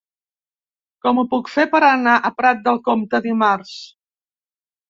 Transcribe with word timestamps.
Com 1.05 1.19
ho 1.19 1.25
puc 1.33 1.51
fer 1.57 1.65
per 1.75 1.81
anar 1.89 2.15
a 2.15 2.31
Prat 2.39 2.65
de 2.69 2.73
Comte 2.89 3.23
dimarts? 3.29 3.75